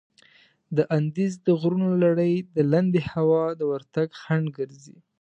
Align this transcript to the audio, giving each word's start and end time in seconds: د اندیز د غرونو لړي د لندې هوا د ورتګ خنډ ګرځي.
د 0.75 0.77
اندیز 0.97 1.33
د 1.47 1.47
غرونو 1.59 1.89
لړي 2.05 2.33
د 2.55 2.57
لندې 2.71 3.01
هوا 3.13 3.43
د 3.59 3.61
ورتګ 3.71 4.07
خنډ 4.21 4.45
ګرځي. 4.57 4.97